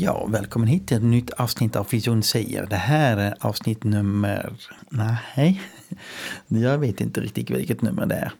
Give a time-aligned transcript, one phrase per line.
[0.00, 2.66] Ja, välkommen hit till ett nytt avsnitt av Fysion säger.
[2.66, 4.52] Det här är avsnitt nummer...
[4.90, 5.60] Nej,
[6.48, 8.32] jag vet inte riktigt vilket nummer det är.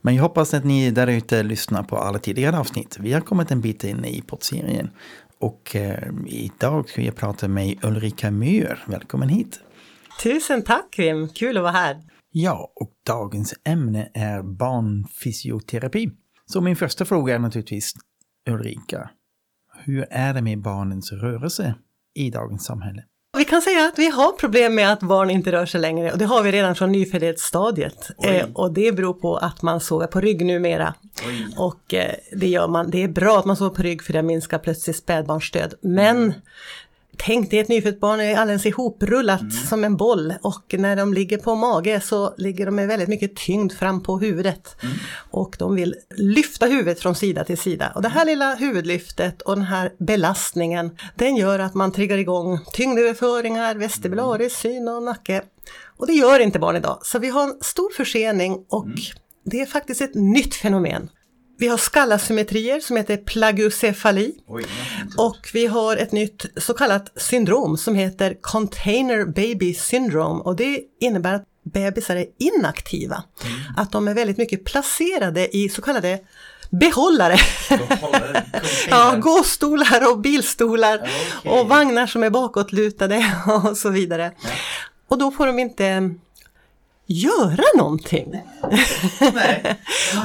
[0.00, 2.96] Men jag hoppas att ni där ute lyssnar på alla tidigare avsnitt.
[3.00, 4.90] Vi har kommit en bit in i poddserien.
[5.38, 8.84] Och eh, idag ska jag prata med Ulrika Myhr.
[8.86, 9.60] Välkommen hit!
[10.22, 12.02] Tusen tack Kim, kul att vara här.
[12.32, 16.10] Ja, och dagens ämne är barnfysioterapi.
[16.46, 17.92] Så min första fråga är naturligtvis
[18.50, 19.10] Ulrika.
[19.84, 21.74] Hur är det med barnens rörelse
[22.14, 23.02] i dagens samhälle?
[23.38, 26.18] Vi kan säga att vi har problem med att barn inte rör sig längre och
[26.18, 28.10] det har vi redan från nyföddhetsstadiet.
[28.16, 28.28] Oj.
[28.28, 30.94] Eh, och det beror på att man sover på rygg numera.
[31.56, 34.22] Och eh, det gör man, det är bra att man sover på rygg för det
[34.22, 35.74] minskar plötsligt spädbarnsdöd.
[35.82, 36.34] Men
[37.26, 41.38] tänk dig ett nyfött barn är alldeles ihoprullat som en boll och när de ligger
[41.38, 44.76] på mage så ligger de med väldigt mycket tyngd fram på huvudet.
[45.30, 47.92] Och de vill lyfta huvudet från sida till sida.
[47.94, 52.58] Och det här lilla huvudlyftet och den här belastningen den gör att man triggar igång
[52.72, 55.42] tyngdöverföringar, vestibularis, syn och nacke.
[55.96, 56.98] Och det gör inte barn idag.
[57.02, 58.88] Så vi har en stor försening och
[59.44, 61.08] det är faktiskt ett nytt fenomen.
[61.60, 64.34] Vi har skallasymmetrier som heter plagiocefali.
[65.16, 70.80] Och vi har ett nytt så kallat syndrom som heter Container Baby Syndrome och det
[71.00, 73.24] innebär att bebisar är inaktiva.
[73.76, 76.20] Att de är väldigt mycket placerade i så kallade
[76.70, 77.36] behållare.
[78.90, 81.10] ja, gåstolar och bilstolar
[81.44, 83.34] och vagnar som är bakåtlutade
[83.64, 84.32] och så vidare.
[85.08, 86.14] Och då får de inte
[87.10, 88.42] göra någonting.
[89.34, 89.80] Nej,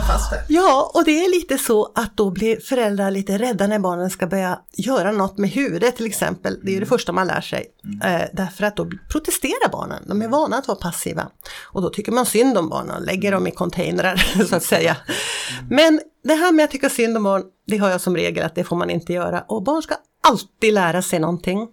[0.07, 0.34] fast.
[0.47, 4.28] Ja, och det är lite så att då blir föräldrar lite rädda när barnen ska
[4.28, 6.59] börja göra något med huvudet till exempel.
[6.63, 7.66] Det är ju det första man lär sig.
[8.03, 10.03] Eh, därför att då protesterar barnen.
[10.07, 11.28] De är vana att vara passiva.
[11.63, 14.16] Och då tycker man synd om barnen och lägger dem i containrar
[14.50, 14.97] så att säga.
[15.69, 18.56] Men det här med att tycka synd om barn, det har jag som regel att
[18.56, 19.41] det får man inte göra.
[19.47, 19.95] Och barn ska
[20.25, 21.68] alltid lära sig någonting.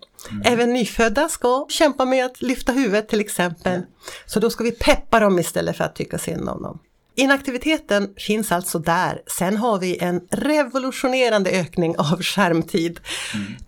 [0.45, 3.83] Även nyfödda ska kämpa med att lyfta huvudet till exempel.
[4.27, 6.79] Så då ska vi peppa dem istället för att tycka synd om dem.
[7.15, 9.23] Inaktiviteten finns alltså där.
[9.39, 13.01] Sen har vi en revolutionerande ökning av skärmtid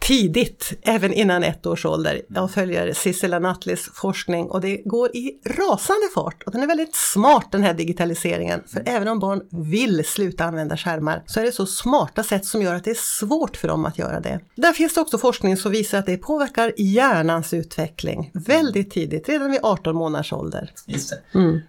[0.01, 2.23] tidigt, även innan ett års ålder.
[2.29, 6.43] Jag följer Sissela Nattlis forskning och det går i rasande fart.
[6.47, 8.63] Och den är väldigt smart den här digitaliseringen.
[8.67, 9.41] För även om barn
[9.71, 13.19] vill sluta använda skärmar så är det så smarta sätt som gör att det är
[13.21, 14.41] svårt för dem att göra det.
[14.57, 19.51] Där finns det också forskning som visar att det påverkar hjärnans utveckling väldigt tidigt, redan
[19.51, 20.71] vid 18 månaders ålder.
[20.87, 21.19] Just det.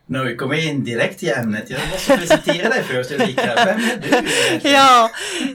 [0.05, 1.64] Nu har vi kommit in direkt i ämnet.
[1.69, 3.53] Jag måste presentera dig först Ulrika.
[3.55, 4.75] Vem är du egentligen?
[4.75, 5.09] Ja,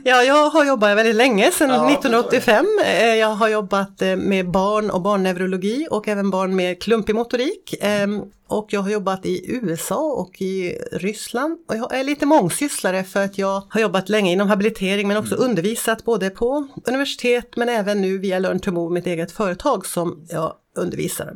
[0.04, 2.66] ja, jag har jobbat väldigt länge, sedan Ja, 1985.
[2.84, 7.74] Eh, Jag har jobbat eh, med barn och barnneurologi och även barn med klumpig motorik.
[7.80, 11.58] Ehm, Och jag har jobbat i USA och i Ryssland.
[11.68, 15.34] Och jag är lite mångsysslare för att jag har jobbat länge inom habilitering men också
[15.34, 20.26] undervisat både på universitet men även nu via Learn to Move, mitt eget företag som
[20.30, 21.34] jag undervisar.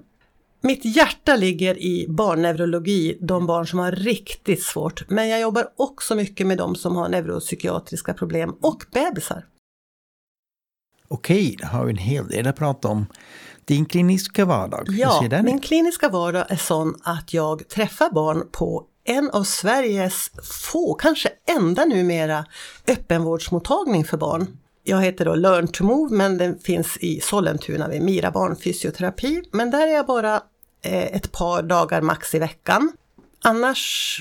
[0.66, 5.10] Mitt hjärta ligger i barnneurologi, de barn som har riktigt svårt.
[5.10, 9.46] Men jag jobbar också mycket med de som har neuropsykiatriska problem och bebisar.
[11.08, 13.06] Okej, då har vi en hel del att prata om.
[13.64, 19.30] Din kliniska vardag, Ja, min kliniska vardag är sån att jag träffar barn på en
[19.30, 20.30] av Sveriges
[20.72, 22.44] få, kanske enda numera,
[22.88, 24.46] öppenvårdsmottagning för barn.
[24.82, 29.42] Jag heter då Learn to Move men den finns i Sollentuna vid Mira barnfysioterapi.
[29.52, 30.42] Men där är jag bara
[30.84, 32.92] ett par dagar max i veckan.
[33.42, 34.20] Annars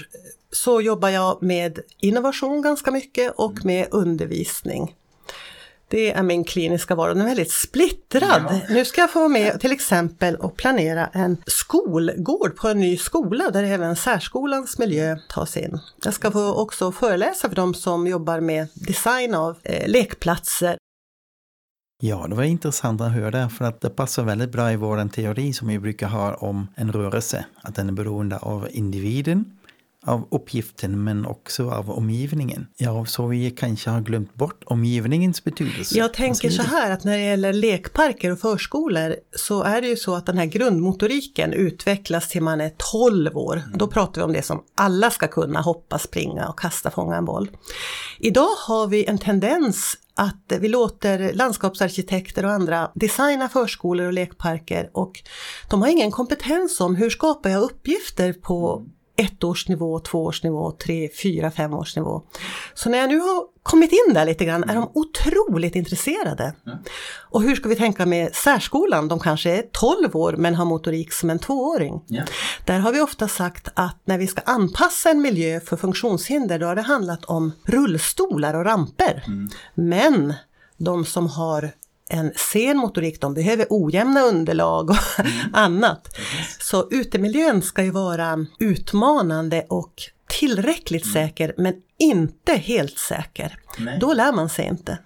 [0.51, 4.95] så jobbar jag med innovation ganska mycket och med undervisning.
[5.88, 8.62] Det är min kliniska vardag, den är väldigt splittrad.
[8.69, 12.98] Nu ska jag få vara med till exempel och planera en skolgård på en ny
[12.98, 15.80] skola där även särskolans miljö tas in.
[16.04, 20.77] Jag ska få också föreläsa för de som jobbar med design av eh, lekplatser.
[22.06, 25.54] Ja, det var intressant att höra för att det passar väldigt bra i vår teori
[25.54, 27.46] som vi brukar ha om en rörelse.
[27.62, 29.46] Att den är beroende av individen
[30.06, 32.68] av uppgiften men också av omgivningen.
[32.78, 35.98] Ja, så vi kanske har glömt bort omgivningens betydelse.
[35.98, 39.96] Jag tänker så här att när det gäller lekparker och förskolor så är det ju
[39.96, 43.58] så att den här grundmotoriken utvecklas till man är 12 år.
[43.66, 43.78] Mm.
[43.78, 47.26] Då pratar vi om det som alla ska kunna, hoppa, springa och kasta, fånga en
[47.26, 47.50] boll.
[48.20, 54.89] Idag har vi en tendens att vi låter landskapsarkitekter och andra designa förskolor och lekparker
[54.94, 55.24] och
[55.69, 58.86] de har ingen kompetens om hur skapar jag uppgifter på
[59.18, 62.21] ettårsnivå, tvåårsnivå, tre, fyra, femårsnivå.
[62.74, 66.56] Så när jag nu har kommit in där lite grann är de otroligt intresserade.
[66.68, 66.77] Mm.
[67.30, 69.07] Och hur ska vi tänka med särskolan?
[69.07, 72.01] De kanske är 12 år men har motorik som en tvååring.
[72.10, 72.27] Yeah.
[72.65, 76.65] Där har vi ofta sagt att när vi ska anpassa en miljö för funktionshinder då
[76.65, 79.24] har det handlat om rullstolar och ramper.
[79.27, 79.50] Mm.
[79.74, 80.33] Men
[80.77, 81.71] de som har
[82.13, 85.31] en sen motorik, de behöver ojämna underlag och mm.
[85.54, 86.18] annat.
[86.60, 89.94] Så utemiljön ska ju vara utmanande och
[90.39, 91.13] tillräckligt mm.
[91.13, 93.57] säker men inte helt säker.
[93.77, 93.98] Nej.
[94.01, 94.98] Då lär man sig inte.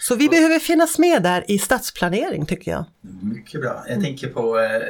[0.00, 2.84] Så vi och, behöver finnas med där i stadsplanering tycker jag.
[3.22, 3.82] Mycket bra.
[3.86, 4.04] Jag mm.
[4.04, 4.80] tänker på, eh,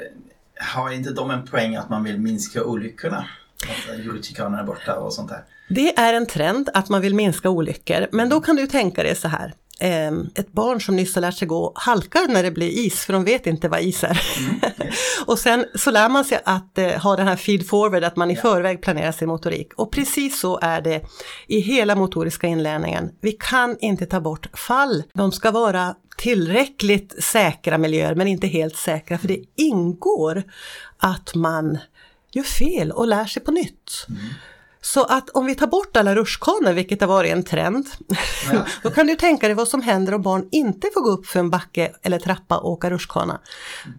[0.75, 3.27] har inte de en poäng att man vill minska olyckorna?
[3.63, 5.45] Att hjulchikanerna är borta och sånt där.
[5.69, 9.17] Det är en trend att man vill minska olyckor, men då kan du tänka dig
[9.17, 12.69] så här eh, ett barn som nyss har lärt sig gå halkar när det blir
[12.69, 14.23] is för de vet inte vad is är.
[14.39, 14.61] Mm.
[15.27, 18.31] och sen så lär man sig att eh, ha den här feed forward, att man
[18.31, 18.41] i ja.
[18.41, 19.73] förväg planerar sin motorik.
[19.75, 21.01] Och precis så är det
[21.47, 23.11] i hela motoriska inlärningen.
[23.21, 25.03] Vi kan inte ta bort fall.
[25.15, 30.43] De ska vara tillräckligt säkra miljöer men inte helt säkra för det ingår
[30.99, 31.79] att man
[32.33, 34.07] gör fel och lär sig på nytt.
[34.09, 34.21] Mm.
[34.85, 37.87] Så att om vi tar bort alla rutschkanor, vilket har varit en trend,
[38.53, 38.67] ja.
[38.83, 41.41] då kan du tänka dig vad som händer om barn inte får gå upp för
[41.41, 43.41] en backe eller trappa och åka rutschkana.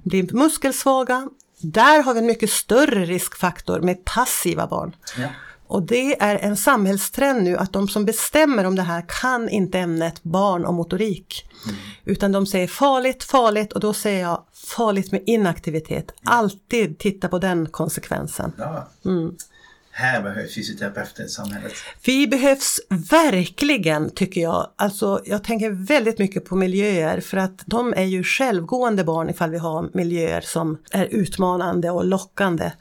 [0.04, 1.30] Blir muskelsvaga,
[1.62, 4.96] där har vi en mycket större riskfaktor med passiva barn.
[5.18, 5.28] Ja.
[5.68, 9.80] Och det är en samhällstrend nu att de som bestämmer om det här kan inte
[9.80, 11.46] ämnet barn och motorik.
[11.66, 11.76] Mm.
[12.06, 16.12] Utan de säger farligt, farligt och då säger jag farligt med inaktivitet.
[16.24, 18.54] Alltid titta på den konsekvensen.
[18.58, 18.88] Ja.
[19.06, 19.36] Mm
[19.96, 21.74] här behövs fysioterapeuter i samhället.
[22.06, 24.70] Vi behövs verkligen tycker jag.
[24.76, 29.50] Alltså jag tänker väldigt mycket på miljöer för att de är ju självgående barn ifall
[29.50, 32.72] vi har miljöer som är utmanande och lockande.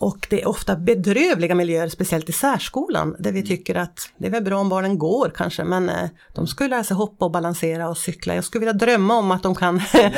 [0.00, 3.48] Och det är ofta bedrövliga miljöer, speciellt i särskolan, där vi mm.
[3.48, 6.84] tycker att det är väl bra om barnen går kanske, men eh, de skulle lära
[6.84, 8.34] sig hoppa och balansera och cykla.
[8.34, 10.10] Jag skulle vilja drömma om att de kan, ja.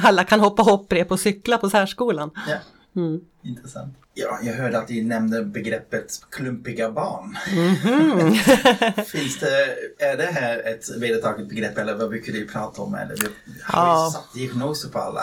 [0.04, 2.30] alla kan hoppa hopprep och cykla på särskolan.
[2.48, 2.56] Ja.
[3.00, 3.20] Mm.
[3.42, 3.94] Intressant.
[4.20, 7.38] Ja, jag hörde att ni nämnde begreppet klumpiga barn.
[7.52, 9.02] Mm -hmm.
[9.04, 12.94] Finns det, är det här ett vedertaget begrepp eller vad brukar du prata om?
[12.94, 13.16] Eller
[13.62, 14.10] har ja.
[14.12, 15.20] satt diagnoser på alla?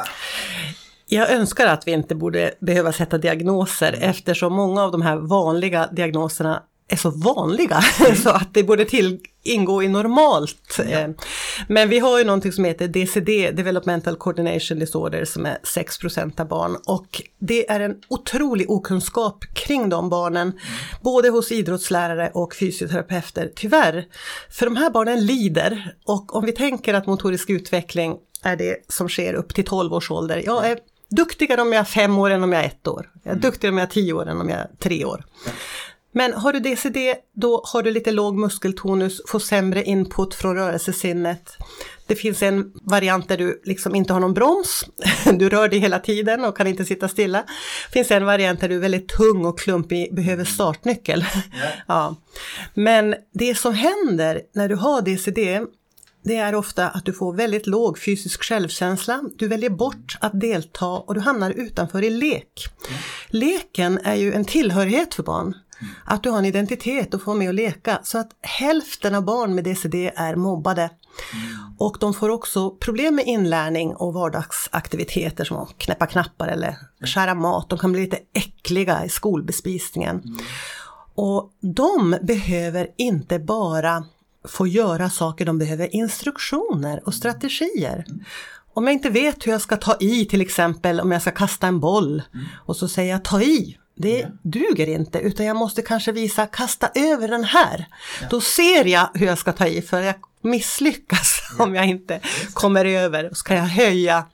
[1.08, 5.88] Jag önskar att vi inte borde behöva sätta diagnoser eftersom många av de här vanliga
[5.92, 7.82] diagnoserna är så vanliga
[8.24, 10.78] så att det borde till, ingå i normalt.
[10.78, 10.84] Ja.
[10.84, 11.10] Eh,
[11.68, 16.48] men vi har ju någonting som heter DCD, Developmental Coordination Disorder, som är 6% av
[16.48, 20.62] barn och det är en otrolig okunskap kring de barnen, mm.
[21.02, 24.06] både hos idrottslärare och fysioterapeuter, tyvärr.
[24.50, 29.10] För de här barnen lider och om vi tänker att motorisk utveckling är det som
[29.10, 30.42] sker upp till 12 års ålder.
[30.46, 33.10] Jag är duktigare om jag är fem år än om jag är ett år.
[33.14, 33.42] Jag är mm.
[33.42, 35.26] duktigare om jag är tio år än om jag är tre år.
[36.18, 41.58] Men har du DCD, då har du lite låg muskeltonus, får sämre input från rörelsesinnet.
[42.08, 44.86] Det finns en variant där du liksom inte har någon broms,
[45.34, 47.44] du rör dig hela tiden och kan inte sitta stilla.
[47.88, 51.20] Det finns en variant där du är väldigt tung och klumpig, behöver startnyckel.
[51.20, 51.74] Yeah.
[51.88, 52.16] ja.
[52.74, 55.62] Men det som händer när du har DCD,
[56.24, 60.88] det är ofta att du får väldigt låg fysisk självkänsla, du väljer bort att delta
[60.88, 62.66] och du hamnar utanför i lek.
[62.88, 63.00] Mm.
[63.30, 65.54] Leken är ju en tillhörighet för barn.
[66.06, 68.00] Att du har en identitet och får med att leka.
[68.04, 70.82] Så att hälften av barn med DCD är mobbade.
[70.82, 71.74] Mm.
[71.78, 77.36] Och de får också problem med inlärning och vardagsaktiviteter som att knäppa knappar eller skära
[77.36, 77.70] mat.
[77.70, 80.22] De kan bli lite äckliga i skolbespisningen.
[80.26, 80.38] Mm.
[81.16, 84.06] Och de behöver inte bara
[84.48, 88.06] få göra saker, de behöver instruktioner och strategier.
[88.08, 88.24] Mm.
[88.74, 91.68] Om jag inte vet hur jag ska ta i till exempel om jag ska kasta
[91.68, 92.46] en boll mm.
[92.66, 94.28] och så säger jag ta i det ja.
[94.42, 97.86] duger inte utan jag måste kanske visa kasta över den här.
[98.22, 98.28] Ja.
[98.30, 101.64] Då ser jag hur jag ska ta i för jag misslyckas ja.
[101.64, 102.20] om jag inte
[102.54, 103.30] kommer över.
[103.34, 104.26] Så kan jag höja.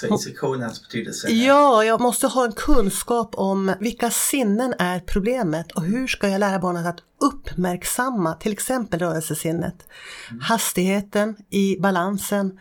[0.00, 1.28] Så instruktionens betydelse?
[1.28, 6.38] Ja, jag måste ha en kunskap om vilka sinnen är problemet och hur ska jag
[6.38, 9.86] lära barnet att uppmärksamma till exempel rörelsesinnet.
[10.30, 10.40] Mm.
[10.40, 12.58] Hastigheten i balansen,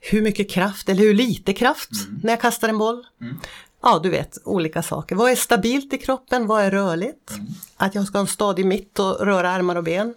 [0.00, 2.20] hur mycket kraft eller hur lite kraft mm.
[2.22, 3.06] när jag kastar en boll.
[3.20, 3.36] Mm.
[3.82, 5.16] Ja du vet, olika saker.
[5.16, 6.46] Vad är stabilt i kroppen?
[6.46, 7.32] Vad är rörligt?
[7.76, 10.14] Att jag ska ha en stadig mitt och röra armar och ben.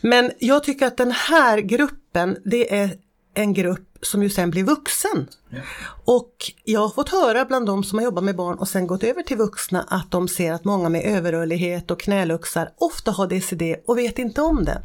[0.00, 2.90] Men jag tycker att den här gruppen, det är
[3.34, 5.28] en grupp som ju sen blir vuxen.
[5.48, 5.58] Ja.
[6.04, 9.02] Och jag har fått höra bland de som har jobbat med barn och sen gått
[9.04, 13.62] över till vuxna att de ser att många med överrörlighet och knäluxar ofta har DCD
[13.86, 14.82] och vet inte om det.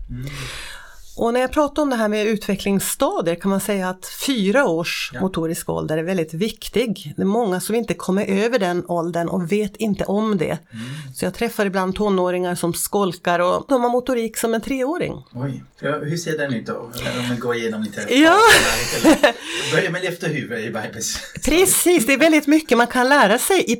[1.19, 5.11] Och när jag pratar om det här med utvecklingsstadier kan man säga att fyra års
[5.13, 5.21] Ja.
[5.21, 7.13] motorisk ålder är väldigt viktig.
[7.15, 10.57] Det är många som inte kommer över den åldern och vet inte om det.
[11.15, 15.13] Så jag träffar ibland tonåringar som skolkar och de har motorik som en treåring.
[15.33, 16.73] Oj, ja, hur ser den ut då?
[16.73, 16.91] Om
[17.29, 18.15] vi går igenom lite.
[18.15, 18.38] Ja.
[19.73, 21.19] Börja med lyfta huvudet i bebis.
[21.45, 23.75] Precis, det är väldigt mycket man kan lära sig i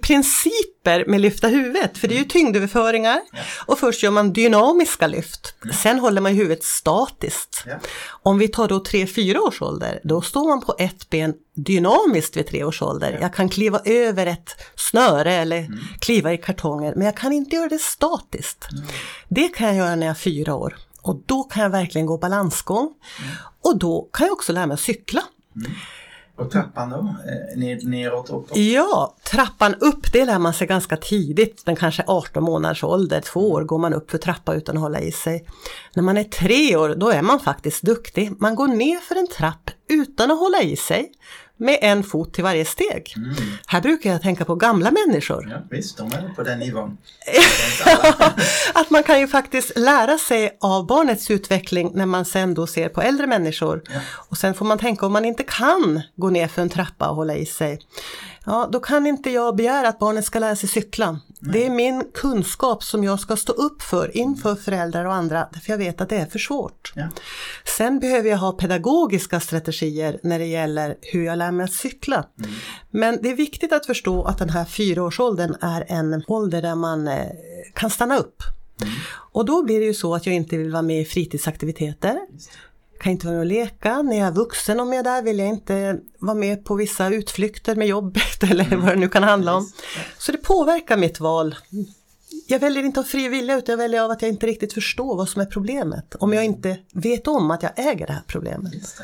[0.84, 1.98] principer med lyfta huvudet.
[1.98, 3.22] För det är ju tyngdöverföringar
[3.66, 5.56] och först gör man dynamiska lyft.
[5.74, 7.64] Sen håller man huvudet statiskt.
[7.66, 7.76] Ja.
[8.24, 12.48] Om vi tar då 3-4 års ålder, då står man på ett ben dynamiskt vid
[12.48, 13.18] 3 års ålder.
[13.22, 15.68] Jag kan kliva över ett snöre eller
[16.00, 18.68] kliva i kartonger, men jag kan inte göra det statiskt.
[19.30, 20.78] Det kan jag göra när jag är 4 år.
[21.02, 22.94] Och då kan jag verkligen gå balansgång.
[23.62, 25.24] Och då kan jag också lära mig att cykla.
[26.40, 26.98] Och trappan då?
[26.98, 28.58] Eh, ner, neråt och uppåt?
[28.58, 33.52] Ja, trappan upp det lär man sig ganska tidigt, den kanske 18 månaders ålder, två
[33.52, 35.46] år går man upp för trappa utan att hålla i sig.
[35.94, 38.32] När man är tre år, då är man faktiskt duktig.
[38.40, 41.12] Man går ner för en trapp utan att hålla i sig,
[41.60, 43.16] med en fot till varje steg.
[43.68, 45.48] Här brukar jag tänka på gamla människor.
[45.52, 46.98] Ja, visst, de är på den nivån.
[48.74, 52.90] att man kan ju faktiskt lära sig av barnets utveckling när man sen då ser
[52.90, 53.82] på äldre människor.
[54.30, 57.16] Och sen får man tänka om man inte kan gå ner för en trappa och
[57.16, 57.80] hålla i sig.
[58.46, 61.20] Ja, då kan inte jag begära att barnet ska lära sig cykla.
[61.40, 65.72] Det är min kunskap som jag ska stå upp för inför föräldrar och andra, för
[65.72, 66.94] jag vet att det är för svårt.
[66.96, 67.08] Ja.
[67.78, 72.26] Sen behöver jag ha pedagogiska strategier när det gäller hur jag lär mig att cykla.
[72.90, 77.08] Men det är viktigt att förstå att den här fyraårsåldern är en ålder där man
[77.08, 77.26] eh,
[77.74, 78.44] kan stanna upp.
[79.32, 82.20] Och då blir det ju så att jag inte vill vara med i fritidsaktiviteter.
[83.00, 84.02] Kan inte vara med och leka.
[84.02, 87.10] När jag är vuxen om jag är där vill jag inte vara med på vissa
[87.10, 89.72] utflykter med jobbet eller vad det nu kan handla om.
[90.18, 91.56] Så det påverkar mitt val.
[92.48, 95.16] Jag väljer inte av fri vilja utan jag väljer av att jag inte riktigt förstår
[95.18, 96.16] vad som är problemet.
[96.16, 98.72] Om jag inte vet om att jag äger det här problemet.
[98.72, 99.04] Det.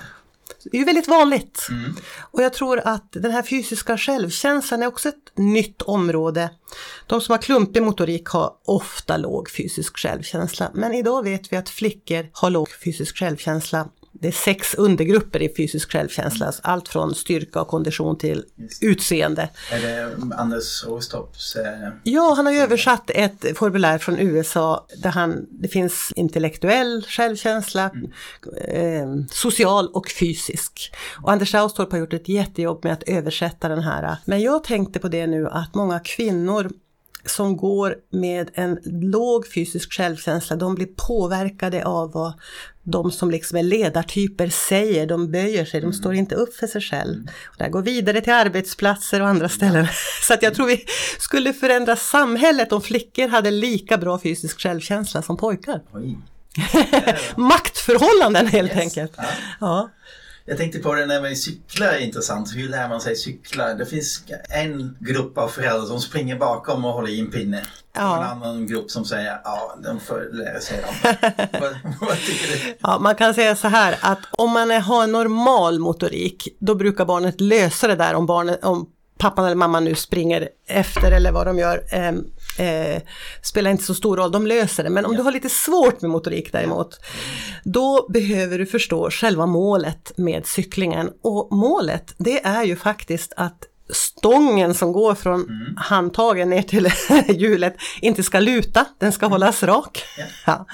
[0.71, 1.67] Det är ju väldigt vanligt.
[2.31, 6.49] Och jag tror att den här fysiska självkänslan är också ett nytt område.
[7.07, 10.71] De som har klumpig motorik har ofta låg fysisk självkänsla.
[10.73, 13.89] Men idag vet vi att flickor har låg fysisk självkänsla.
[14.25, 16.53] Det är sex undergrupper i fysisk självkänsla.
[16.61, 18.43] Allt från styrka och kondition till
[18.81, 19.49] utseende.
[19.71, 21.55] Är det Anders Åstorps...
[21.55, 27.05] Eh, Ja, han har ju översatt ett formulär från USA där han, det finns intellektuell
[27.07, 27.91] självkänsla,
[28.67, 30.91] eh, social och fysisk.
[31.23, 34.17] Och Anders Austorp har gjort ett jättejobb med att översätta den här.
[34.25, 36.71] Men jag tänkte på det nu att många kvinnor
[37.25, 42.33] som går med en låg fysisk självkänsla, de blir påverkade av vad
[42.87, 46.81] de som liksom är ledartyper säger, de böjer sig, de står inte upp för sig
[46.81, 47.23] själv.
[47.45, 49.87] Och det här går vidare till arbetsplatser och andra ställen.
[50.21, 50.85] Så att jag tror vi
[51.19, 55.81] skulle förändra samhället om flickor hade lika bra fysisk självkänsla som pojkar.
[55.93, 56.17] oj.
[57.35, 58.79] Maktförhållanden helt Yes.
[58.81, 59.17] enkelt.
[59.59, 59.89] Ja.
[60.45, 60.51] Ja.
[60.51, 62.55] Jag tänkte på det när vi cyklar är intressant.
[62.55, 63.73] Hur lär man sig cykla?
[63.73, 67.65] Det finns en grupp av föräldrar som springer bakom och håller i en pinne.
[67.93, 68.17] Ja.
[68.17, 70.95] Och en annan grupp som säger ja, de får lära sig dem.
[71.61, 72.77] vad, vad tycker du?
[72.79, 77.05] Ja, man kan säga så här att om man har en normal motorik, då brukar
[77.05, 81.47] barnet lösa det där om, barnet, om pappan eller mamman nu springer efter eller vad
[81.47, 81.83] de gör.
[82.57, 83.01] Eh,
[83.41, 84.89] spelar inte så stor roll, de löser det.
[84.89, 86.99] Men om du har lite svårt med motorik däremot,
[87.63, 91.09] då behöver du förstå själva målet med cyklingen.
[91.21, 96.89] Och målet, det är ju faktiskt att stången som går från handtagen ner till
[97.27, 100.03] hjulet inte ska luta, den ska hållas rak.
[100.45, 100.65] Ja.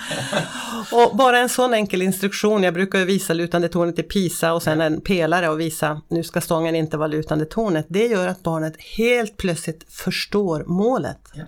[0.91, 4.81] Och bara en sån enkel instruktion, jag brukar visa lutande tornet i Pisa och sen
[4.81, 7.85] en pelare och visa nu ska stången inte vara lutande tornet.
[7.89, 11.19] Det gör att barnet helt plötsligt förstår målet.
[11.33, 11.43] Ja.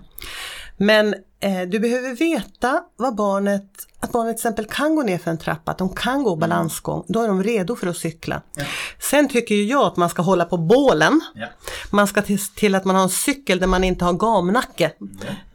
[0.76, 3.64] Men eh, du behöver veta vad barnet,
[4.00, 7.04] att barnet till exempel kan gå ner för en trappa, att de kan gå balansgång,
[7.08, 8.42] då är de redo för att cykla.
[8.56, 8.64] Ja.
[8.98, 11.20] Sen tycker jag att man ska hålla på bålen.
[11.34, 11.46] Ja.
[11.90, 14.92] Man ska till, till att man har en cykel där man inte har gamnacke.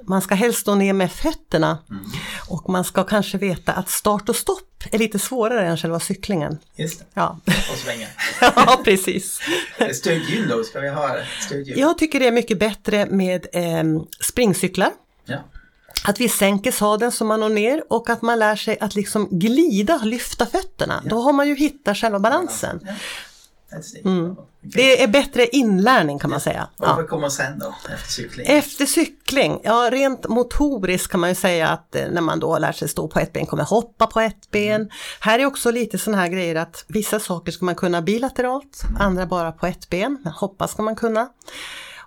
[0.08, 1.78] Man ska helst stå ner med fötterna.
[2.48, 6.58] Och man ska kanske veta att start och stopp är lite svårare än själva cyklingen.
[6.76, 7.06] Just det.
[7.14, 8.08] Ja, Och svänga.
[8.42, 9.40] ja precis.
[9.94, 10.64] Stödhjul då?
[10.64, 11.16] Ska vi ha
[11.48, 11.80] stödhjul?
[11.80, 13.84] Jag tycker det är mycket bättre med eh,
[14.20, 14.90] springcyklar.
[15.30, 15.38] Ja.
[16.04, 19.28] Att vi sänker sadeln så man når ner och att man lär sig att liksom
[19.32, 21.04] glida, lyfta fötterna.
[21.06, 22.80] Då har man ju hittat själva balansen.
[22.86, 22.94] Ja.
[24.06, 24.36] Mm.
[24.62, 26.68] Det är bättre inlärning kan man säga.
[26.78, 26.96] Ja.
[26.96, 28.48] vad kommer sen då, efter cykling?
[28.50, 32.76] Efter cykling, ja rent motoriskt kan man ju säga att eh, när man då lärt
[32.76, 34.90] sig stå på ett ben kommer hoppa på ett ben.
[35.20, 39.26] Här är också lite sådana här grejer att vissa saker ska man kunna bilateralt, andra
[39.26, 41.30] bara på ett ben, men hoppa ska man kunna.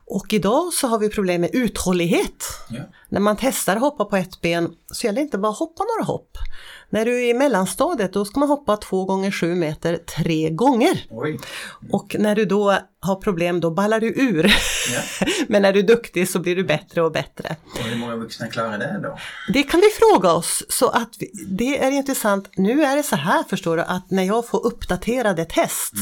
[0.07, 2.45] Och idag så har vi problem med uthållighet.
[2.69, 2.83] Ja.
[3.09, 5.85] När man testar att hoppa på ett ben så gäller det inte bara att hoppa
[5.85, 6.39] några hopp.
[6.91, 11.07] När du är i mellanstadiet då ska man hoppa två gånger sju meter tre gånger.
[11.11, 11.39] Oj.
[11.91, 14.55] Och när du då har problem då ballar du ur.
[14.93, 15.27] Ja.
[15.49, 17.57] Men när du är duktig så blir du bättre och bättre.
[17.73, 19.19] Och hur många vuxna klarar det då?
[19.53, 20.63] Det kan vi fråga oss.
[20.69, 22.51] Så att vi, det är intressant.
[22.57, 25.93] Nu är det så här förstår du att när jag får uppdaterade test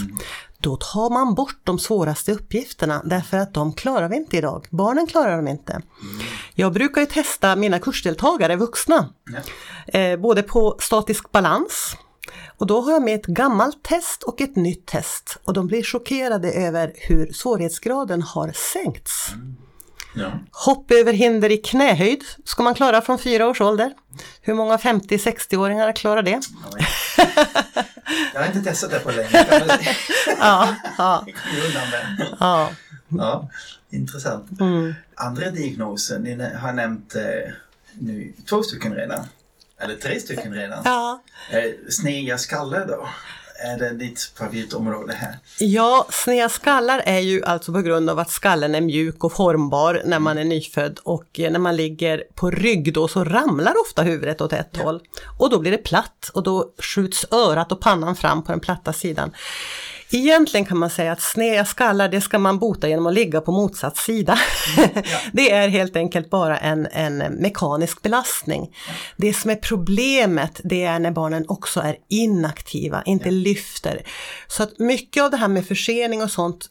[0.60, 4.66] då tar man bort de svåraste uppgifterna därför att de klarar vi inte idag.
[4.70, 5.82] Barnen klarar dem inte.
[6.54, 9.08] Jag brukar ju testa mina kursdeltagare, vuxna,
[9.86, 11.96] eh, både på statisk balans
[12.58, 15.82] och då har jag med ett gammalt test och ett nytt test och de blir
[15.82, 19.34] chockerade över hur svårighetsgraden har sänkts.
[20.14, 20.32] Ja.
[20.52, 23.92] Hopp över hinder i knähöjd ska man klara från fyra års ålder.
[24.42, 26.40] Hur många 50-60-åringar klarar det?
[28.34, 29.28] Jag har inte testat det på länge.
[30.38, 31.26] Ja, ja,
[32.40, 32.70] ja.
[33.08, 33.48] Ja,
[33.90, 34.60] intressant.
[34.60, 34.94] Mm.
[35.14, 37.52] Andra diagnoser, ni har nämnt eh,
[37.98, 39.24] nu två stycken redan.
[39.78, 40.82] Eller tre stycken redan.
[40.84, 41.22] ja.
[41.50, 43.08] Eh, sneda skallar då?
[43.62, 45.38] Är det ditt favoritområde här?
[45.58, 50.02] Ja, sneda skallar är ju alltså på grund av att skallen är mjuk och formbar
[50.04, 54.02] när man är nyfödd och eh, när man ligger på rygg då så ramlar ofta
[54.02, 55.00] huvudet åt ett håll.
[55.38, 58.92] Och då blir det platt och då skjuts örat och pannan fram på den platta
[58.92, 59.32] sidan.
[60.12, 63.52] Egentligen kan man säga att sneda skallar det ska man bota genom att ligga på
[63.52, 64.38] motsatt sida.
[65.32, 68.76] det är helt enkelt bara en, en mekanisk belastning.
[69.16, 74.02] Det som är problemet det är när barnen också är inaktiva, inte lyfter.
[74.48, 76.70] Så att mycket av det här med försening och sånt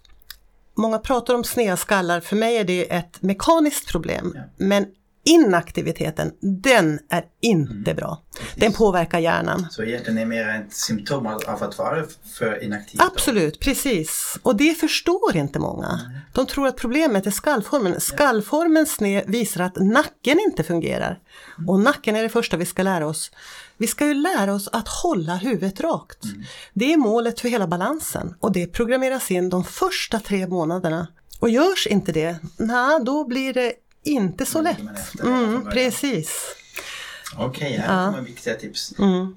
[0.75, 4.33] Många pratar om sneda skallar, för mig är det ett mekaniskt problem.
[4.35, 4.41] Ja.
[4.57, 4.85] Men
[5.23, 8.23] inaktiviteten, den är inte bra.
[8.55, 9.67] Den påverkar hjärnan.
[9.71, 12.03] Så egentligen är mer ett symptom av att vara
[12.37, 12.97] för inaktiv?
[12.97, 13.03] då?
[13.03, 14.37] Absolut, precis.
[14.43, 15.99] Och det förstår inte många.
[16.33, 18.01] De tror att problemet är skallformen.
[18.01, 21.19] Skallformen sned visar att nacken inte fungerar.
[21.67, 23.31] Och nacken är det första vi ska lära oss.
[23.77, 26.23] Vi ska ju lära oss att hålla huvudet rakt.
[26.73, 31.07] Det är målet för hela balansen och det programmeras in de första tre månaderna.
[31.39, 34.83] Och görs inte det, nej, då blir det inte så lätt.
[35.23, 36.55] man Mm, precis.
[37.37, 38.99] Okej, här kommer viktiga tips.
[38.99, 39.35] Mm.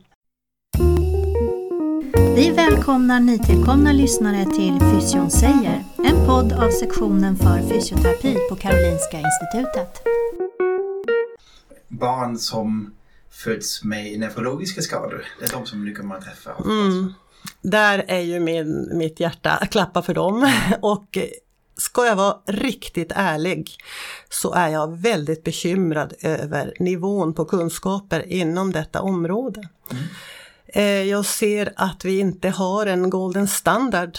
[2.37, 9.21] Vi välkomnar nytillkomna lyssnare till Fysion säger, en podd av sektionen för fysioterapi på Karolinska
[9.21, 10.03] Institutet.
[11.89, 12.95] Barn som
[13.31, 16.51] föds med neurologiska skador, det är de som kommer att träffa.
[16.65, 17.15] Mm.
[17.63, 20.53] Där är ju min, mitt hjärta klappa för dem.
[20.81, 21.25] Och eh,
[21.83, 23.77] ska jag vara riktigt ärlig
[24.31, 29.69] så är jag väldigt bekymrad över nivån på kunskaper inom detta område.
[30.67, 34.19] Eh, Jag ser att vi inte har en golden standard.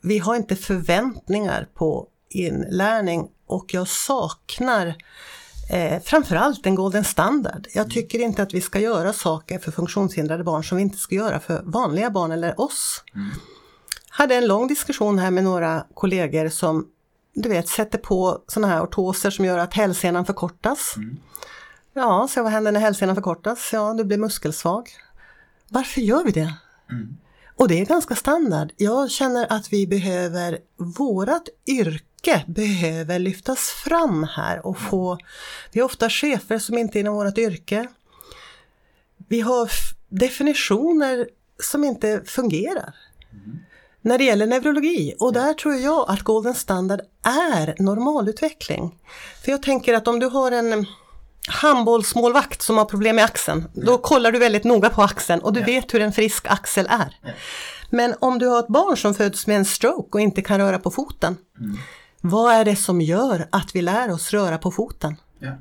[0.00, 4.94] Vi har inte förväntningar på inlärning och jag saknar
[5.70, 7.66] eh, framförallt en golden standard.
[7.74, 11.14] Jag tycker inte att vi ska göra saker för funktionshindrade barn som vi inte ska
[11.14, 13.04] göra för vanliga barn eller oss.
[14.08, 16.86] Hade en lång diskussion här med några kollegor som
[17.36, 20.94] du vet sätter på sådana här ortoser som gör att hälsenan förkortas.
[21.94, 23.70] Ja, så vad händer när hälsenan förkortas?
[23.72, 24.90] Ja, du blir muskelsvag.
[25.68, 26.54] Varför gör vi det?
[27.56, 28.72] Och det är ganska standard.
[28.76, 35.18] Jag känner att vi behöver, vårat yrke behöver lyftas fram här och få,
[35.72, 37.88] vi har ofta chefer som inte är inom vårt yrke.
[39.28, 39.70] Vi har
[40.08, 41.28] definitioner
[41.62, 42.94] som inte fungerar.
[44.06, 48.98] När det gäller neurologi och där tror jag att golden standard är normalutveckling.
[49.44, 50.86] För jag tänker att om du har en
[51.48, 55.62] handbollsmålvakt som har problem med axeln, då kollar du väldigt noga på axeln och du
[55.62, 57.16] vet hur en frisk axel är.
[57.90, 60.78] Men om du har ett barn som föds med en stroke och inte kan röra
[60.78, 61.36] på foten,
[62.20, 65.16] vad är det som gör att vi lär oss röra på foten?
[65.38, 65.52] Ja.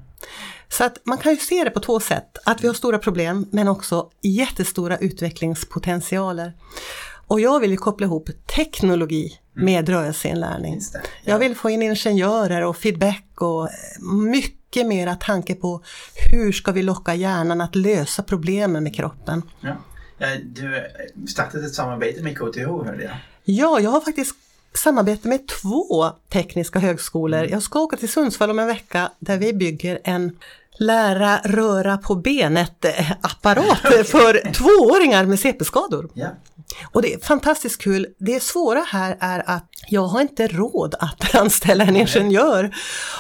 [0.70, 3.48] Så att man kan ju se det på två sätt, att vi har stora problem
[3.52, 6.54] men också jättestora utvecklingspotentialer.
[7.28, 10.82] Och jag vill ju koppla ihop teknologi med rörelseinlärning.
[10.94, 11.00] Ja.
[11.24, 13.72] Jag vill få in ingenjörer och feedback och eh,
[14.32, 15.84] mycket mera tanke på
[16.32, 19.42] hur ska vi locka hjärnan att lösa problemen med kroppen.
[19.62, 19.76] Ja.
[20.44, 23.18] Du har startat ett samarbete med KTH hörde jag.
[23.44, 24.36] Ja, jag har faktiskt
[24.74, 27.46] samarbete med två tekniska högskolor.
[27.46, 30.38] Jag ska åka till Sundsvall om en vecka där vi bygger en
[30.80, 36.10] lära röra på benet-apparat för tvååringar med CP-skador.
[36.92, 38.08] Och det är fantastiskt kul.
[38.20, 42.76] Det svåra här är att jag har inte råd att anställa en ingenjör.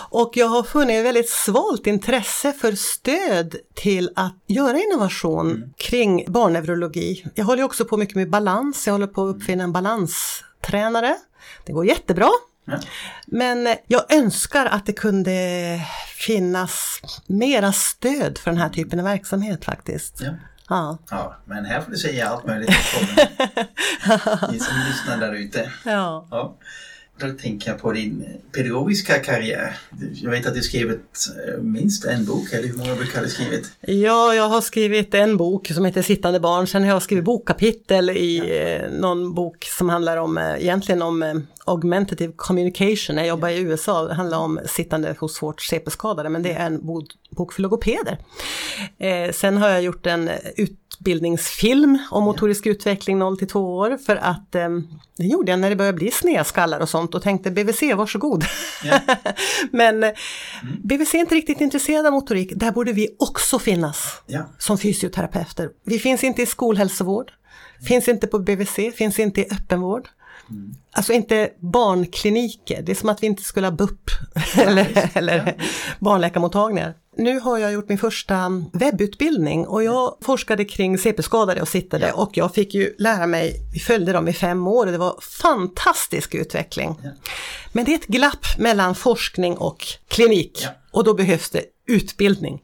[0.09, 7.25] Och jag har funnit väldigt svalt intresse för stöd till att göra innovation kring barnneurologi.
[7.35, 8.87] Jag håller också på mycket med balans.
[8.87, 11.17] Jag håller på att uppfinna en balanstränare.
[11.65, 12.29] Det går jättebra.
[12.65, 12.79] Ja.
[13.25, 15.31] Men jag önskar att det kunde
[16.17, 20.21] finnas mera stöd för den här typen av verksamhet faktiskt.
[20.21, 20.31] Ja.
[20.69, 20.97] Ja.
[21.09, 22.69] ja, men här får du säga allt möjligt.
[24.51, 25.71] Ni som lyssnar där ute.
[25.83, 26.27] ja.
[26.31, 26.57] Ja.
[27.17, 29.77] Då tänker jag på din pedagogiska karriär.
[30.13, 33.29] Jag vet att du skrivit eh, minst en bok, eller hur många böcker har du
[33.29, 33.71] skrivit?
[33.81, 36.67] Ja, jag har skrivit en bok som heter Sittande barn.
[36.67, 38.37] Sen har jag skrivit bokkapitel i
[38.81, 43.17] eh, någon bok som handlar om, eh, egentligen om augmentative communication.
[43.17, 46.85] Jag jobbar i USA, det handlar om sittande hos svårt CP-skadade, men det är en
[46.85, 48.17] bo- bok för logopeder.
[49.33, 50.29] Sen har jag gjort en
[51.05, 54.69] utbildningsfilm om motorisk utveckling 0 till 2 år för att eh,
[55.17, 58.45] det gjorde jag när det började bli snedskallar och sånt och tänkte BVC, varsågod.
[58.83, 58.99] Ja.
[59.71, 60.11] men eh,
[60.83, 64.45] BVC är inte riktigt intresserad av motorik, där borde vi också finnas Ja.
[64.57, 65.69] som fysioterapeuter.
[65.83, 67.31] Vi finns inte i skolhälsovård,
[67.87, 70.07] finns inte på BVC, finns inte i öppenvård.
[70.91, 74.09] Alltså inte barnkliniker, det är som att vi inte skulle ha BUP
[74.57, 75.55] eller, eller
[75.99, 76.93] barnläkarmottagningar.
[77.17, 82.37] Nu har jag gjort min första webbutbildning och jag forskade kring CP-skadade och sittade och
[82.37, 86.35] jag fick ju lära mig, vi följde dem i fem år och det var fantastisk
[86.35, 86.95] utveckling.
[87.71, 92.61] Men det är ett glapp mellan forskning och klinik och då behövs det utbildning.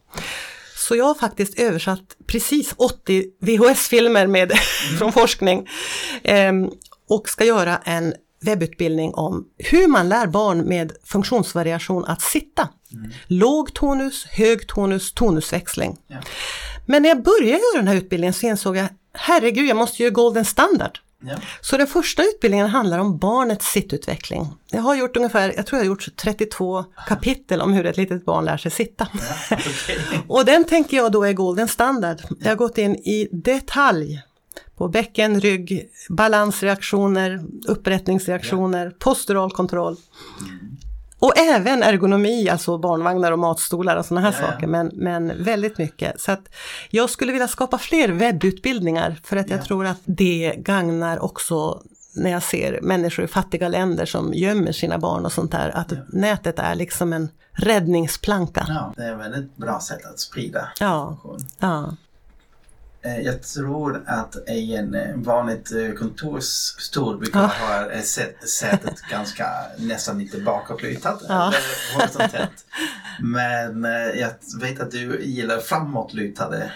[0.76, 4.52] Så jag har faktiskt översatt precis 80 VHS-filmer med,
[5.00, 5.68] från forskning
[6.24, 6.70] ehm,
[7.10, 12.70] och ska göra en webbutbildning om hur man lär barn med funktionsvariation att sitta.
[13.28, 15.98] Låg tonus, hög tonus, tonusväxling.
[16.08, 16.18] Ja.
[16.86, 20.14] Men när jag började göra den här utbildningen så insåg jag, herregud, jag måste göra
[20.14, 21.00] golden standard.
[21.24, 21.36] Ja.
[21.62, 24.48] Så den första utbildningen handlar om barnets sittutveckling.
[24.72, 28.26] Jag har gjort ungefär, jag tror jag har gjort 32 kapitel om hur ett litet
[28.26, 29.08] barn lär sig sitta.
[29.52, 30.00] Okej.
[30.28, 32.22] Och den tänker jag då är golden standard.
[32.40, 34.22] Jag har gått in i detalj
[34.82, 39.96] på bäcken, rygg, balansreaktioner, upprättningsreaktioner, postural kontroll.
[41.20, 44.52] Och även ergonomi, alltså barnvagnar och matstolar och sådana här Ja, ja.
[44.54, 46.22] saker, men, men väldigt mycket.
[46.22, 46.42] Så att
[46.90, 49.64] jag skulle vilja skapa fler webbutbildningar för att jag Ja.
[49.66, 51.82] tror att det gagnar också
[52.16, 55.94] när jag ser människor i fattiga länder som gömmer sina barn och sånt där, att
[56.14, 58.66] nätet är liksom en räddningsplanka.
[58.70, 61.02] Ja, det är ett väldigt bra sätt att sprida Ja.
[61.12, 61.40] information.
[61.60, 61.96] Ja.
[63.04, 67.48] Eh, Jag tror att i en eh, vanligt eh, kontorsstol brukar Ja.
[67.48, 69.46] ha sä- sätet ganska
[69.78, 71.22] nästan lite bakåtlutat.
[71.28, 71.48] Ja.
[71.48, 72.66] eller horisontellt.
[73.20, 73.84] Men
[74.20, 74.30] jag
[74.62, 76.72] vet att du gillar framåtlutade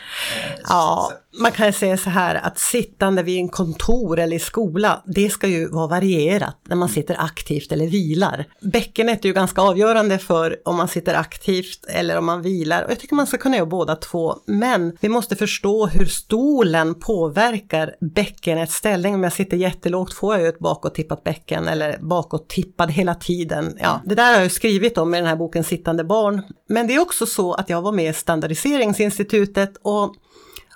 [0.69, 1.41] Ja, sätt.
[1.41, 5.47] man kan säga så här att sittande vid en kontor eller i skola, det ska
[5.47, 8.45] ju vara varierat när man sitter aktivt eller vilar.
[8.61, 12.91] Bäckenet är ju ganska avgörande för om man sitter aktivt eller om man vilar och
[12.91, 14.35] jag tycker man ska kunna göra båda två.
[14.45, 19.15] Men vi måste förstå hur stolen påverkar bäckenets ställning.
[19.15, 23.78] Om jag sitter jättelågt får jag ju ett bakåttippat bäcken eller bakåttippad hela tiden.
[23.82, 26.41] Ja, det där har jag ju skrivit om i den här boken Sittande barn.
[26.69, 30.15] Men det är också så att jag var med i Standardiseringsinstitutet och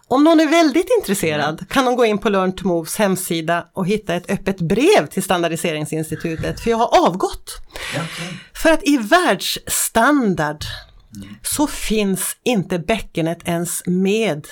[0.08, 3.88] om någon är väldigt intresserad kan de gå in på Learn to Moves hemsida och
[3.88, 7.52] hitta ett öppet brev till Standardiseringsinstitutet, för jag har avgått.
[7.96, 8.40] Okej.
[8.54, 10.64] För att i världsstandard
[11.44, 14.48] så finns inte bäckenet ens med.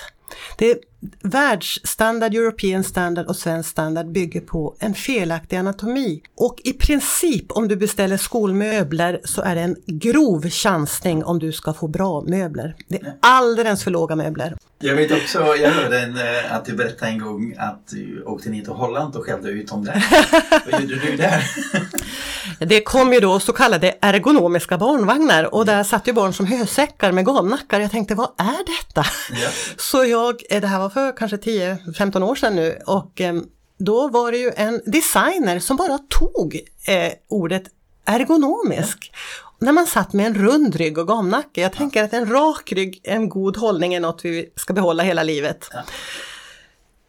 [0.56, 0.78] Det är
[1.22, 6.22] världsstandard, European standard och svensk standard bygger på en felaktig anatomi.
[6.36, 11.52] Och i princip om du beställer skolmöbler så är det en grov chansning om du
[11.52, 12.74] ska få bra möbler.
[12.88, 14.56] Det är alldeles för låga möbler.
[14.78, 18.50] Jag vet också, jag hörde en, eh, att du berättade en gång att du åkte
[18.50, 20.02] ner till Holland och skällde ut om det.
[20.70, 21.42] Vad gjorde du där?
[22.58, 27.12] Det kom ju då så kallade ergonomiska barnvagnar och där satt ju barn som hösäckar
[27.12, 27.80] med gamnackar.
[27.80, 29.04] Jag tänkte, vad är detta?
[29.30, 29.48] Ja.
[29.76, 33.34] Så jag, eh, det här var för kanske 10-15 år sedan nu och eh,
[33.78, 37.64] då var det ju en designer som bara tog eh, ordet
[38.04, 39.12] ergonomisk.
[39.60, 41.60] När man satt med en rund rygg och gamnacke.
[41.60, 45.22] Jag tänker att en rak rygg, en god hållning är något vi ska behålla hela
[45.22, 45.68] livet.
[45.72, 45.82] Ja.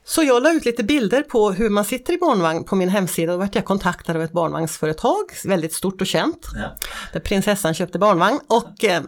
[0.10, 3.34] Så jag la ut lite bilder på hur man sitter i barnvagn på min hemsida
[3.34, 6.48] och vart jag kontaktad av ett barnvagnsföretag, väldigt stort och känt.
[6.56, 6.76] Ja.
[7.14, 9.02] Där prinsessan köpte barnvagn och eh,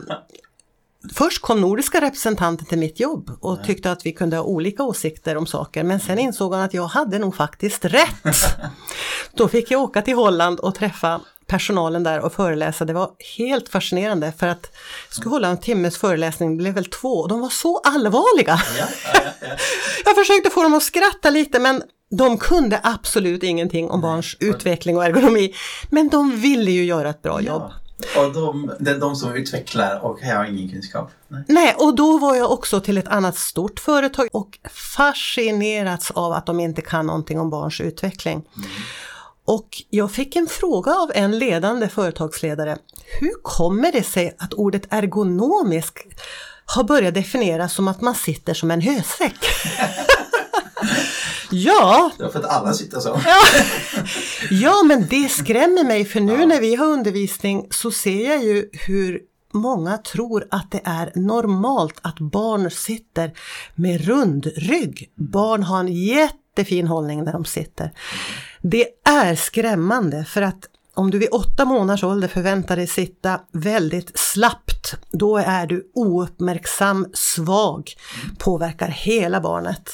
[1.14, 5.38] Först kom nordiska representanter till mitt jobb och tyckte att vi kunde ha olika åsikter
[5.38, 8.26] om saker men sen insåg han att jag hade nog faktiskt rätt.
[9.36, 12.86] Då fick jag åka till Holland och träffa personalen där och föreläsa.
[12.86, 14.72] Det var helt fascinerande för att
[15.08, 18.62] jag skulle hålla en timmes föreläsning, det blev väl två, och de var så allvarliga.
[18.80, 19.48] Ja, ja, ja.
[20.06, 21.84] Jag försökte få dem att skratta lite men
[22.18, 25.54] de kunde absolut ingenting om barns utveckling och ergonomi.
[25.90, 27.72] Men de ville ju göra ett bra jobb.
[28.18, 31.12] Och de, det är de som utvecklar och jag har ingen kunskap.
[31.28, 31.44] Nej.
[31.48, 34.60] Nej, och då var jag också till ett annat stort företag och
[34.96, 38.44] fascinerats av att de inte kan någonting om barns utveckling.
[39.46, 42.78] Och jag fick en fråga av en ledande företagsledare.
[43.20, 46.08] Hur kommer det sig att ordet ergonomisk
[46.66, 49.36] har börjat definieras som att man sitter som en hösäck?
[51.52, 53.20] ja, Det var för att alla sitter så.
[54.50, 58.70] Ja, men det skrämmer mig för nu när vi har undervisning så ser jag ju
[58.72, 59.20] hur
[59.54, 63.32] många tror att det är normalt att barn sitter
[63.76, 65.12] med rund rygg.
[65.16, 67.92] Barn har en jättefin hållning när de sitter.
[68.62, 74.20] Det är skrämmande för att om du vid åtta månaders ålder förväntar dig sitta väldigt
[74.20, 77.94] slappt, då är du ouppmärksam, svag,
[78.38, 79.90] påverkar hela barnet.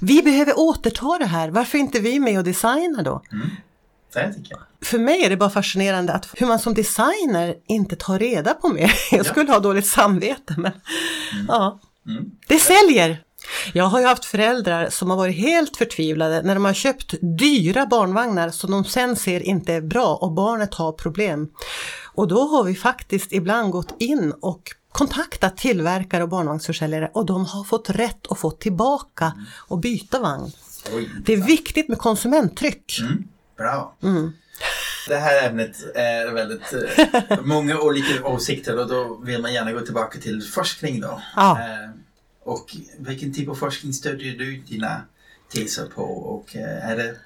[0.00, 1.48] Vi behöver återta det här.
[1.48, 3.22] Varför är inte vi med och designar då?
[4.12, 4.60] Det tycker jag.
[4.82, 8.68] För mig är det bara fascinerande att hur man som designer inte tar reda på
[8.68, 8.92] mer.
[9.16, 10.72] Jag skulle ha dåligt samvete men
[11.48, 11.80] ja,
[12.48, 13.22] det säljer.
[13.72, 17.86] Jag har ju haft föräldrar som har varit helt förtvivlade när de har köpt dyra
[17.86, 21.48] barnvagnar som de sen ser inte är bra och barnet har problem.
[22.14, 27.46] Och då har vi faktiskt ibland gått in och kontaktat tillverkare och barnvagnsförsäljare och de
[27.46, 29.32] har fått rätt att få tillbaka
[29.68, 30.52] och byta vagn.
[30.94, 33.00] Oj, Det är viktigt med konsumenttryck.
[33.56, 33.96] Bra.
[34.02, 34.32] Mm.
[35.08, 39.80] Det här ämnet är väldigt eh, många olika åsikter och då vill man gärna gå
[39.80, 41.22] tillbaka till forskning då.
[41.36, 41.58] Ja.
[41.60, 41.90] Eh,
[42.48, 45.02] och vilken typ av forskning stödjer du dina
[45.54, 46.02] teser på?
[46.02, 47.16] Och eh, är det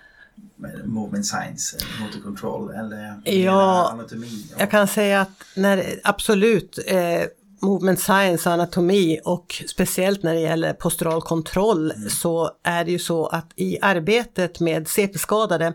[0.84, 4.46] movement science, eller motor control eller Ja, anatomi?
[4.58, 7.22] Jag kan säga att när, absolut eh,
[7.62, 12.98] movement science och anatomi och speciellt när det gäller postural kontroll så är det ju
[12.98, 15.72] så att i arbetet med CP-skadade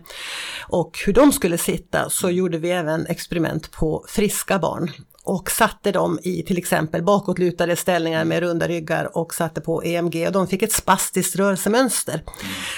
[0.67, 4.91] och hur de skulle sitta så gjorde vi även experiment på friska barn
[5.27, 10.27] och satte dem i till exempel bakåtlutade ställningar med runda ryggar och satte på EMG
[10.27, 12.23] och de fick ett spastiskt rörelsemönster.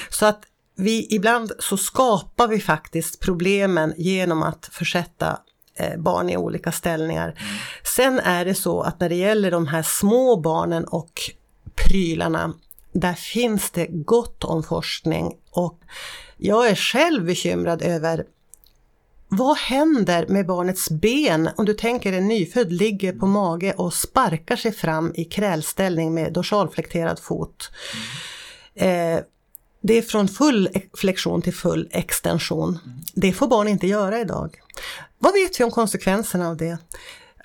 [0.09, 0.41] Så att
[0.75, 5.39] vi ibland så skapar vi faktiskt problemen genom att försätta
[5.75, 7.41] eh, barn i olika ställningar.
[7.95, 11.21] Sen är det så att när det gäller de här små barnen och
[11.75, 12.53] prylarna,
[12.91, 15.79] där finns det gott om forskning och
[16.37, 18.23] jag är själv bekymrad över
[19.29, 24.55] vad händer med barnets ben om du tänker en nyfödd ligger på mage och sparkar
[24.55, 27.71] sig fram i krälställning med dorsalflekterad fot?
[28.75, 29.19] Eh,
[29.81, 32.79] det är från full flexion till full extension.
[33.13, 34.55] Det får barn inte göra idag.
[35.19, 36.77] Vad vet vi om konsekvenserna av det?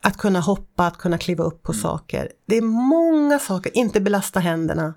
[0.03, 2.33] Att kunna hoppa, att kunna kliva upp på saker.
[2.47, 4.95] Det är många saker, inte belasta händerna,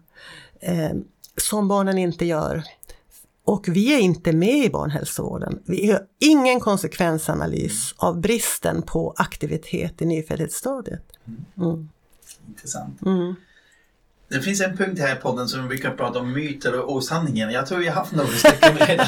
[0.61, 0.91] eh,
[1.37, 2.63] som barnen inte gör.
[3.47, 5.59] Och vi är inte med i barnhälsovården.
[5.65, 11.03] Vi gör ingen konsekvensanalys av bristen på aktivitet i nyföddhetsstadiet.
[11.57, 11.89] Mm.
[12.47, 13.01] Intressant.
[13.01, 13.35] Mm.
[14.29, 17.51] Det finns en punkt här i podden som vi brukar prata om myter och osanningen.
[17.51, 19.07] Jag tror vi har haft några stycken redan.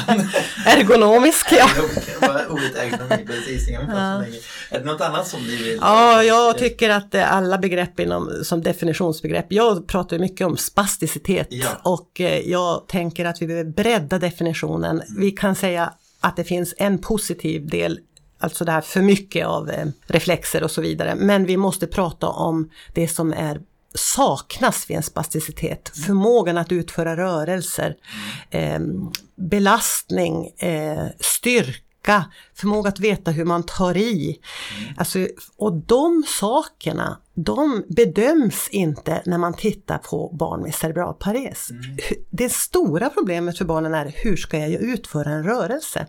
[0.66, 1.68] Ergonomisk, ja.
[2.50, 3.68] Ordet ergonomi, precis.
[3.68, 5.78] Är det något annat som ni vill?
[5.80, 11.46] Ja, jag tycker att eh, alla begrepp inom, som definitionsbegrepp, jag pratar mycket om spasticitet
[11.50, 11.68] Ja.
[11.82, 15.02] och eh, jag tänker att vi behöver bredda definitionen.
[15.18, 17.98] Vi kan säga att det finns en positiv del
[18.42, 21.14] Alltså det här för mycket av eh, reflexer och så vidare.
[21.14, 23.60] Men vi måste prata om det som är
[23.94, 25.92] saknas vid en spasticitet.
[26.06, 27.96] Förmågan att utföra rörelser,
[28.50, 28.78] eh,
[29.36, 32.24] belastning, eh, styrka,
[32.54, 34.40] förmåga att veta hur man tar i.
[34.96, 41.68] Alltså, och de sakerna, de bedöms inte när man tittar på barn med cerebral pares.
[42.30, 46.06] Det stora problemet för barnen är hur ska jag utföra en rörelse?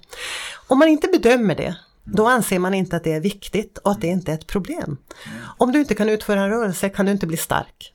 [0.67, 4.01] Om man inte bedömer det, då anser man inte att det är viktigt och att
[4.01, 4.97] det inte är ett problem.
[5.57, 7.93] Om du inte kan utföra en rörelse kan du inte bli stark.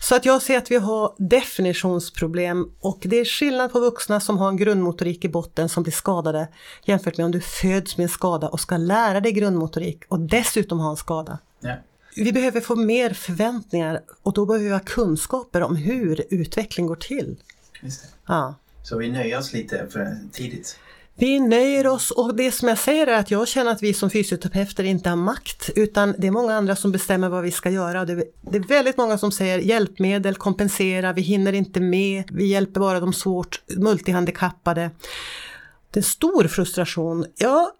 [0.00, 4.38] Så att jag ser att vi har definitionsproblem och det är skillnad på vuxna som
[4.38, 6.48] har en grundmotorik i botten som blir skadade
[6.84, 10.80] jämfört med om du föds med en skada och ska lära dig grundmotorik och dessutom
[10.80, 11.38] ha en skada.
[11.60, 11.74] Ja.
[12.16, 16.96] Vi behöver få mer förväntningar och då behöver vi ha kunskaper om hur utveckling går
[16.96, 17.36] till.
[17.82, 18.04] Just.
[18.26, 18.54] Ja.
[18.82, 20.78] Så vi nöjer oss lite för tidigt.
[21.18, 24.10] Vi nöjer oss och det som jag säger är att jag känner att vi som
[24.10, 28.04] fysioterapeuter inte har makt utan det är många andra som bestämmer vad vi ska göra.
[28.04, 32.80] Det, det är väldigt många som säger hjälpmedel, kompensera, vi hinner inte med, vi hjälper
[32.80, 34.90] bara de svårt multihandikappade.
[35.90, 37.26] Det är stor frustration.
[37.36, 37.72] Ja,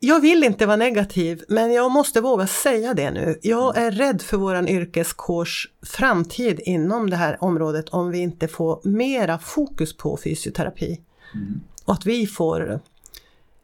[0.00, 3.38] jag vill inte vara negativ, men jag måste våga säga det nu.
[3.42, 8.80] Jag är rädd för våran yrkeskårs framtid inom det här området om vi inte får
[8.88, 11.00] mera fokus på fysioterapi.
[11.34, 11.60] Mm.
[11.86, 12.80] Och att vi får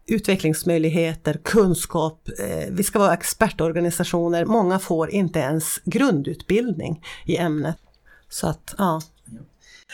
[0.06, 4.44] utvecklingsmöjligheter, kunskap, eh, vi ska vara expertorganisationer.
[4.44, 7.76] Många får inte ens grundutbildning i ämnet.
[8.28, 9.00] Så att, ja.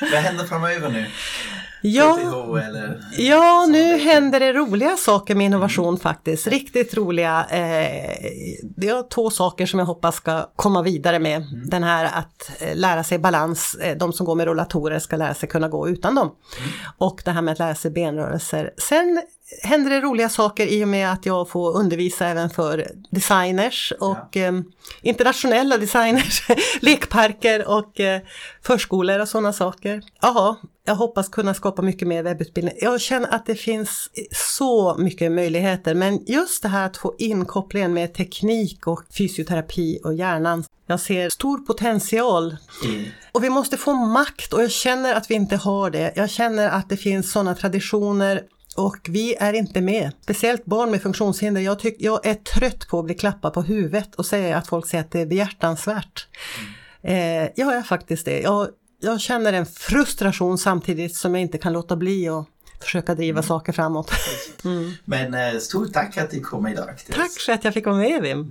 [0.00, 1.06] Vad händer framöver nu?
[1.82, 2.18] Ja,
[3.16, 6.00] ja nu händer det roliga saker med innovation mm.
[6.00, 6.46] faktiskt.
[6.46, 7.46] Riktigt roliga.
[7.50, 8.16] Eh,
[8.76, 11.36] det är två saker som jag hoppas ska komma vidare med.
[11.36, 11.68] Mm.
[11.68, 13.74] Den här att eh, lära sig balans.
[13.74, 16.30] Eh, de som går med rollatorer ska lära sig kunna gå utan dem.
[16.58, 16.70] Mm.
[16.98, 18.70] Och det här med att lära sig benrörelser.
[18.78, 19.22] Sen
[19.62, 24.28] händer det roliga saker i och med att jag får undervisa även för designers och
[24.32, 24.42] ja.
[24.42, 24.52] eh,
[25.02, 26.42] internationella designers,
[26.80, 28.20] lekparker och eh,
[28.62, 30.02] förskolor och sådana saker.
[30.20, 32.74] Jaha, jag hoppas kunna skapa mycket mer webbutbildning.
[32.80, 37.44] Jag känner att det finns så mycket möjligheter men just det här att få in
[37.44, 40.64] kopplingen med teknik och fysioterapi och hjärnan.
[40.86, 42.56] Jag ser stor potential.
[42.84, 43.04] Mm.
[43.32, 46.12] Och vi måste få makt och jag känner att vi inte har det.
[46.16, 48.42] Jag känner att det finns sådana traditioner
[48.76, 50.12] och vi är inte med.
[50.22, 51.60] Speciellt barn med funktionshinder.
[51.60, 54.86] Jag, tyck, jag är trött på att bli klappad på huvudet och säga att folk
[54.86, 56.28] säger att det är behjärtansvärt.
[57.02, 57.44] Mm.
[57.44, 58.40] Eh, jag är faktiskt det.
[58.40, 58.68] Jag,
[59.00, 62.46] jag känner en frustration samtidigt som jag inte kan låta bli att
[62.80, 63.48] försöka driva mm.
[63.48, 64.10] saker framåt.
[64.64, 64.92] Mm.
[65.04, 66.88] Men eh, stort tack att du kom idag.
[67.12, 68.50] Tack för att jag fick vara med Vim.